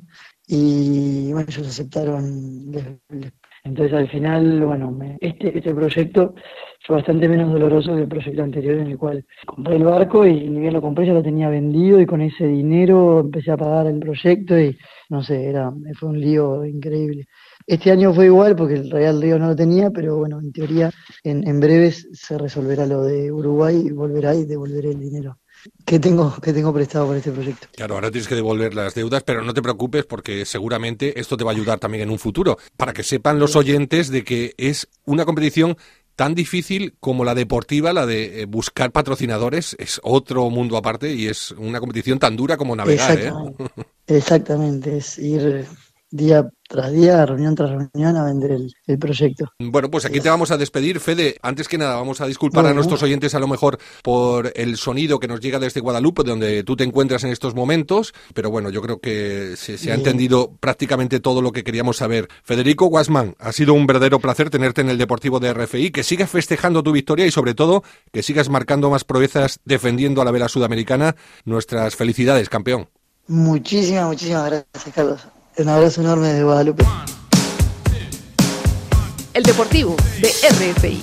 y 0.47 1.33
bueno, 1.33 1.47
ellos 1.49 1.67
aceptaron. 1.67 2.71
Entonces 3.65 3.95
al 3.95 4.11
final, 4.11 4.63
bueno, 4.67 4.99
este, 5.21 5.57
este 5.57 5.75
proyecto 5.75 6.35
fue 6.87 6.97
bastante 6.97 7.29
menos 7.29 7.51
doloroso 7.51 7.95
que 7.95 8.03
el 8.03 8.09
proyecto 8.09 8.43
anterior 8.43 8.79
en 8.81 8.89
el 8.89 8.99
cual 8.99 9.25
compré 9.47 9.77
el 9.77 9.85
barco 9.85 10.27
y 10.27 10.51
ni 10.51 10.61
bien 10.61 10.75
lo 10.75 10.83
compré 10.83 11.07
ya 11.07 11.15
lo 11.15 11.23
tenía 11.23 11.49
vendido 11.49 11.99
y 11.99 12.07
con 12.07 12.21
ese 12.21 12.47
dinero 12.47 13.21
empecé 13.21 13.53
a 13.53 13.57
pagar 13.57 13.87
el 13.87 14.01
proyecto 14.01 14.59
y 14.59 14.77
no 15.09 15.23
sé, 15.23 15.49
era 15.49 15.73
fue 15.99 16.11
un 16.11 16.21
lío 16.21 16.65
increíble. 16.67 17.27
Este 17.67 17.91
año 17.91 18.13
fue 18.13 18.27
igual 18.27 18.57
porque 18.57 18.75
el 18.75 18.91
Real 18.91 19.21
Río 19.21 19.39
no 19.39 19.49
lo 19.49 19.57
tenía, 19.57 19.91
pero 19.91 20.17
bueno, 20.17 20.41
en 20.41 20.53
teoría 20.53 20.91
en, 21.23 21.47
en 21.47 21.61
breves 21.61 22.09
se 22.13 22.39
resolverá 22.39 22.87
lo 22.87 23.03
de 23.03 23.31
Uruguay 23.31 23.85
y 23.87 23.91
volverá 23.91 24.35
y 24.35 24.45
devolveré 24.45 24.91
el 24.91 25.01
dinero. 25.01 25.39
que 25.85 25.99
tengo, 25.99 26.35
que 26.41 26.53
tengo 26.53 26.73
prestado 26.73 27.07
por 27.07 27.17
este 27.17 27.31
proyecto. 27.31 27.69
Claro, 27.75 27.95
ahora 27.95 28.11
tienes 28.11 28.29
que 28.29 28.35
devolver 28.35 28.75
las 28.75 28.95
deudas, 28.95 29.23
pero 29.23 29.43
no 29.43 29.55
te 29.55 29.63
preocupes 29.63 30.05
porque 30.05 30.45
seguramente 30.45 31.19
esto 31.21 31.37
te 31.37 31.45
va 31.45 31.53
a 31.53 31.55
ayudar 31.55 31.79
también 31.79 32.03
en 32.03 32.11
un 32.11 32.19
futuro, 32.19 32.59
para 32.77 32.93
que 32.93 33.03
sepan 33.03 33.39
los 33.39 33.57
oyentes 33.57 34.11
de 34.11 34.25
que 34.25 34.55
es 34.57 34.89
una 35.05 35.25
competición 35.25 35.77
tan 36.17 36.35
difícil 36.35 36.95
como 37.01 37.25
la 37.25 37.35
deportiva, 37.35 37.93
la 37.93 38.07
de 38.07 38.43
eh, 38.43 38.45
buscar 38.47 38.93
patrocinadores, 38.93 39.77
es 39.79 40.01
otro 40.03 40.51
mundo 40.51 40.77
aparte 40.77 41.15
y 41.15 41.27
es 41.27 41.53
una 41.53 41.81
competición 41.81 42.19
tan 42.19 42.37
dura 42.37 42.57
como 42.57 42.77
navegar. 42.77 43.19
¿eh? 43.19 43.33
Exactamente. 44.07 44.99
es 44.99 45.19
ir 45.19 45.67
día 46.13 46.49
tras 46.69 46.91
día, 46.91 47.27
reunión 47.27 47.55
tras 47.55 47.71
reunión, 47.71 48.17
a 48.17 48.25
vender 48.25 48.53
el, 48.53 48.99
proyecto. 48.99 49.47
Bueno, 49.59 49.91
pues 49.91 50.07
aquí 50.07 50.21
te 50.21 50.31
vamos 50.31 50.51
a 50.51 50.57
despedir, 50.57 51.01
Fede. 51.01 51.37
Antes 51.43 51.69
que 51.69 51.77
nada, 51.77 51.97
vamos 51.97 52.21
a 52.23 52.27
disculpar 52.27 52.65
a 52.67 52.73
nuestros 52.73 53.03
oyentes 53.03 53.35
a 53.35 53.41
lo 53.41 53.47
mejor 53.47 53.79
por 54.03 54.53
el 54.55 54.79
sonido 54.79 55.19
que 55.19 55.29
nos 55.29 55.41
llega 55.41 55.59
desde 55.59 55.81
Guadalupe, 55.81 56.23
donde 56.23 56.63
tú 56.63 56.75
te 56.77 56.85
encuentras 56.85 57.25
en 57.25 57.31
estos 57.31 57.55
momentos, 57.55 58.15
pero 58.33 58.51
bueno, 58.51 58.71
yo 58.71 58.81
creo 58.81 59.01
que 59.01 59.55
se, 59.57 59.93
ha 59.93 59.95
entendido 59.95 60.57
prácticamente 60.61 61.21
todo 61.21 61.43
lo 61.43 61.53
que 61.53 61.65
queríamos 61.65 61.99
saber. 61.99 62.29
Federico 62.43 62.87
Guasman, 62.87 63.35
ha 63.39 63.53
sido 63.53 63.75
un 63.75 63.87
verdadero 63.87 64.19
placer 64.19 64.49
tenerte 64.49 64.81
en 64.81 64.89
el 64.89 64.99
Deportivo 64.99 65.41
de 65.41 65.53
RFI, 65.53 65.91
que 65.91 66.03
sigas 66.03 66.31
festejando 66.31 66.83
tu 66.83 66.93
victoria 66.93 67.27
y 67.27 67.31
sobre 67.31 67.55
todo 67.55 67.83
que 68.13 68.23
sigas 68.23 68.49
marcando 68.49 68.89
más 68.89 69.05
proezas 69.05 69.61
defendiendo 69.65 70.23
a 70.23 70.25
la 70.25 70.31
vela 70.31 70.49
sudamericana. 70.49 71.17
Nuestras 71.45 71.97
felicidades, 71.97 72.49
campeón. 72.49 72.89
Muchísimas, 73.27 74.07
muchísimas 74.07 74.47
gracias, 74.47 74.95
Carlos. 74.95 75.27
Un 75.59 75.69
abrazo 75.69 76.01
enorme 76.01 76.29
de 76.29 76.43
Guadalupe. 76.43 76.85
El 79.35 79.43
Deportivo 79.43 79.97
de 80.21 80.29
RFI. 80.29 81.01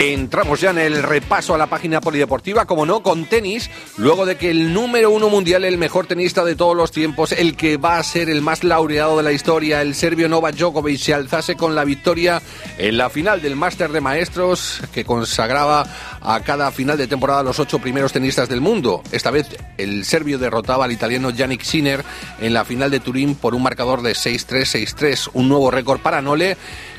Entramos 0.00 0.60
ya 0.60 0.70
en 0.70 0.78
el 0.78 1.04
repaso 1.04 1.54
a 1.54 1.58
la 1.58 1.68
página 1.68 2.00
polideportiva, 2.00 2.66
como 2.66 2.84
no, 2.84 3.00
con 3.02 3.26
tenis, 3.26 3.70
luego 3.96 4.26
de 4.26 4.36
que 4.36 4.50
el 4.50 4.74
número 4.74 5.10
uno 5.10 5.28
mundial, 5.28 5.64
el 5.64 5.78
mejor 5.78 6.06
tenista 6.06 6.44
de 6.44 6.56
todos 6.56 6.76
los 6.76 6.90
tiempos, 6.90 7.30
el 7.30 7.56
que 7.56 7.76
va 7.76 7.98
a 7.98 8.02
ser 8.02 8.28
el 8.28 8.42
más 8.42 8.64
laureado 8.64 9.16
de 9.16 9.22
la 9.22 9.30
historia, 9.30 9.82
el 9.82 9.94
serbio 9.94 10.28
Novak 10.28 10.56
Djokovic, 10.56 10.98
se 10.98 11.14
alzase 11.14 11.54
con 11.54 11.76
la 11.76 11.84
victoria 11.84 12.42
en 12.76 12.98
la 12.98 13.08
final 13.08 13.40
del 13.40 13.54
Máster 13.54 13.92
de 13.92 14.00
Maestros, 14.00 14.82
que 14.92 15.04
consagraba 15.04 15.86
a 16.20 16.40
cada 16.40 16.72
final 16.72 16.98
de 16.98 17.06
temporada 17.06 17.44
los 17.44 17.60
ocho 17.60 17.78
primeros 17.78 18.12
tenistas 18.12 18.48
del 18.48 18.60
mundo. 18.60 19.00
Esta 19.12 19.30
vez 19.30 19.46
el 19.78 20.04
serbio 20.04 20.38
derrotaba 20.38 20.86
al 20.86 20.92
italiano 20.92 21.30
Yannick 21.30 21.62
Sinner 21.62 22.04
en 22.40 22.52
la 22.52 22.64
final 22.64 22.90
de 22.90 22.98
Turín 22.98 23.36
por 23.36 23.54
un 23.54 23.62
marcador 23.62 24.02
de 24.02 24.12
6-3, 24.12 24.96
6-3, 24.96 25.30
un 25.34 25.48
nuevo 25.48 25.70
récord 25.70 26.00
para 26.00 26.20
Nole 26.20 26.56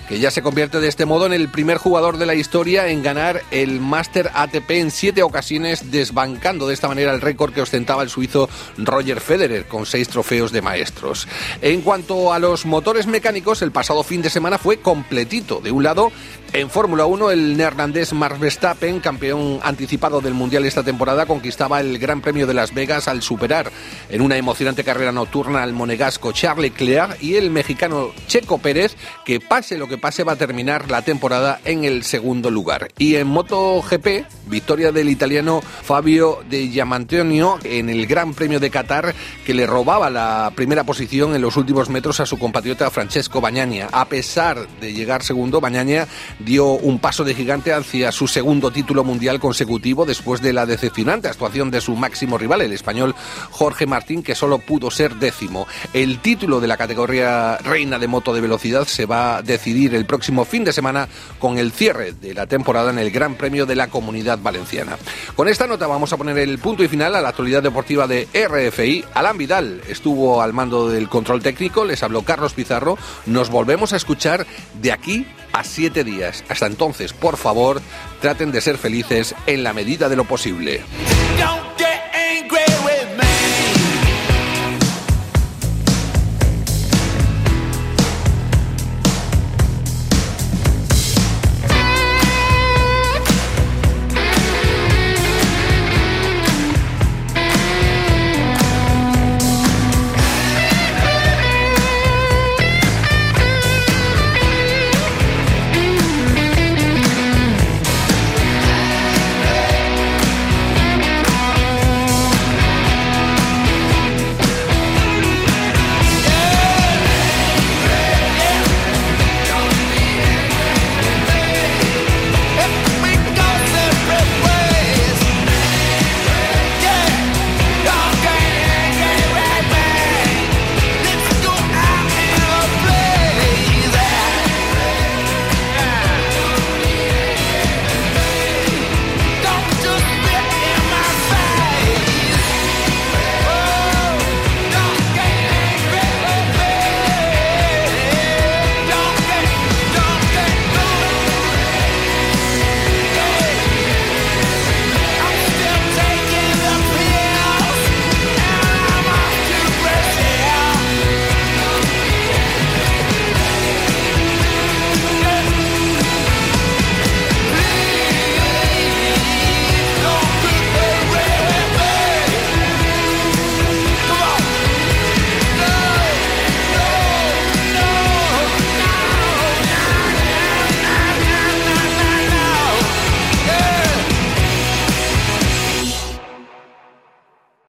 que 0.08 0.20
ya 0.20 0.32
se 0.32 0.42
convierte 0.42 0.80
de 0.80 0.88
este 0.88 1.06
modo 1.06 1.26
en 1.26 1.34
el 1.34 1.50
primer 1.50 1.78
jugador 1.78 2.18
de 2.18 2.26
la 2.26 2.36
historia 2.36 2.88
en 2.90 3.02
ganar 3.02 3.42
el 3.52 3.80
Master 3.80 4.30
ATP 4.34 4.72
en 4.72 4.92
siete 4.92 5.24
ocasiones, 5.24 5.92
desbancando 5.92 6.68
de 6.68 6.74
esta 6.74 6.88
manera 6.88 7.14
el 7.14 7.22
récord 7.22 7.54
que 7.54 7.62
ostentaba 7.62 8.04
el 8.04 8.10
suizo 8.10 8.50
Roger 8.78 9.20
Federer 9.20 9.68
con 9.68 9.86
seis 9.86 10.08
trofeos 10.10 10.52
de 10.52 10.62
maestros. 10.62 11.28
En 11.62 11.82
cuanto 11.82 12.34
a 12.34 12.40
los 12.40 12.66
motores 12.66 13.08
mecánicos, 13.08 13.62
el 13.62 13.72
pasado 13.72 14.04
fin 14.04 14.22
de 14.22 14.30
semana 14.30 14.58
fue 14.58 14.78
completito. 14.78 15.60
De 15.60 15.72
un 15.72 15.84
lado, 15.84 16.12
en 16.54 16.70
Fórmula 16.70 17.06
1, 17.06 17.32
el 17.32 17.58
neerlandés 17.58 18.14
Max 18.14 18.40
Verstappen, 18.40 19.00
campeón 19.00 19.60
anticipado 19.64 20.22
del 20.22 20.34
Mundial 20.34 20.66
esta 20.66 20.84
temporada, 20.84 21.26
conquistaba 21.26 21.82
el 21.82 21.98
Gran 21.98 22.22
Premio 22.22 22.48
de 22.48 22.54
Las 22.54 22.74
Vegas 22.74 23.08
al 23.08 23.22
superar 23.22 23.72
en 24.10 24.22
una 24.22 24.38
emocionante 24.38 24.84
carrera 24.84 25.12
nocturna 25.12 25.64
al 25.64 25.74
monegasco 25.74 26.32
Charles 26.32 26.72
Leclerc 26.72 27.22
y 27.22 27.36
el 27.36 27.52
mexicano 27.52 28.12
Checo 28.28 28.60
Pérez, 28.60 28.96
que 29.26 29.40
pase 29.40 29.78
lo 29.78 29.88
que 29.88 29.95
pase 29.98 30.24
va 30.24 30.34
a 30.34 30.38
terminar 30.38 30.90
la 30.90 31.02
temporada 31.02 31.60
en 31.66 31.84
el 31.86 32.04
segundo 32.04 32.50
lugar. 32.52 32.90
Y 32.98 33.16
en 33.16 33.28
MotoGP, 33.28 34.26
victoria 34.48 34.92
del 34.92 35.10
italiano 35.10 35.62
Fabio 35.62 36.40
de 36.50 36.70
Giamantonio 36.70 37.60
en 37.64 37.90
el 37.90 38.06
Gran 38.08 38.34
Premio 38.34 38.60
de 38.60 38.70
Qatar, 38.70 39.14
que 39.46 39.54
le 39.54 39.68
robaba 39.68 40.10
la 40.10 40.52
primera 40.56 40.84
posición 40.84 41.36
en 41.36 41.42
los 41.42 41.58
últimos 41.58 41.90
metros 41.90 42.20
a 42.20 42.26
su 42.26 42.38
compatriota 42.38 42.90
Francesco 42.90 43.42
Bagnaia. 43.42 43.90
A 43.92 44.06
pesar 44.06 44.68
de 44.80 44.94
llegar 44.94 45.24
segundo, 45.24 45.62
Bagnaia 45.62 46.08
dio 46.40 46.68
un 46.72 47.00
paso 47.00 47.24
de 47.24 47.36
gigante 47.36 47.74
hacia 47.74 48.12
su 48.12 48.28
segundo 48.28 48.72
título 48.72 49.04
mundial 49.04 49.40
consecutivo 49.40 50.06
después 50.06 50.42
de 50.42 50.54
la 50.54 50.66
decepcionante 50.66 51.28
actuación 51.28 51.72
de 51.72 51.82
su 51.82 51.96
máximo 51.96 52.38
rival, 52.38 52.62
el 52.62 52.74
español 52.74 53.16
Jorge 53.52 53.86
Martín, 53.86 54.24
que 54.24 54.36
solo 54.36 54.60
pudo 54.60 54.92
ser 54.92 55.16
décimo. 55.16 55.68
El 55.94 56.20
título 56.20 56.60
de 56.60 56.68
la 56.68 56.78
categoría 56.78 57.58
reina 57.58 58.00
de 58.00 58.08
moto 58.08 58.34
de 58.34 58.42
velocidad 58.42 58.86
se 58.86 59.06
va 59.06 59.38
a 59.38 59.42
decidir 59.42 59.85
el 59.94 60.06
próximo 60.06 60.46
fin 60.46 60.64
de 60.64 60.74
semana 60.74 61.08
con 61.40 61.58
el 61.58 61.72
cierre 61.72 62.14
de 62.14 62.34
la 62.34 62.48
temporada 62.48 62.90
en 62.90 63.00
el 63.00 63.12
Gran 63.12 63.36
Premio 63.36 63.66
de 63.66 63.76
la 63.76 63.88
Comunidad 63.88 64.40
Valenciana. 64.42 64.98
Con 65.36 65.48
esta 65.48 65.68
nota 65.68 65.88
vamos 65.88 66.14
a 66.14 66.18
poner 66.18 66.38
el 66.38 66.58
punto 66.60 66.84
y 66.84 66.88
final 66.88 67.16
a 67.16 67.22
la 67.22 67.30
actualidad 67.30 67.62
deportiva 67.62 68.08
de 68.08 68.28
RFI. 68.34 69.06
Alan 69.14 69.38
Vidal 69.38 69.82
estuvo 69.88 70.42
al 70.42 70.54
mando 70.54 70.90
del 70.90 71.10
control 71.10 71.42
técnico, 71.42 71.86
les 71.86 72.04
habló 72.04 72.24
Carlos 72.24 72.54
Pizarro. 72.54 72.98
Nos 73.26 73.50
volvemos 73.50 73.94
a 73.94 73.98
escuchar 73.98 74.46
de 74.82 74.92
aquí 74.92 75.28
a 75.54 75.64
siete 75.64 76.04
días. 76.04 76.44
Hasta 76.50 76.68
entonces, 76.68 77.14
por 77.14 77.38
favor, 77.38 77.82
traten 78.22 78.52
de 78.52 78.62
ser 78.62 78.78
felices 78.78 79.36
en 79.46 79.64
la 79.64 79.74
medida 79.74 80.10
de 80.10 80.16
lo 80.16 80.26
posible. 80.26 80.82